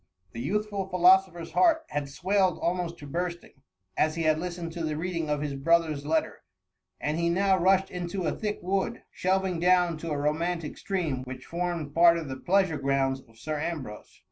[0.31, 3.61] The youthful philoso pher'^s heart had swelled almost to bursting,
[3.95, 6.41] as he had listened to the reading of his brother^s letter,
[6.99, 11.45] and he now rushed into a thick wood, shelving down to a romantic stream, which
[11.45, 14.19] formed part of the pleasure grounds of Sir Ambrose.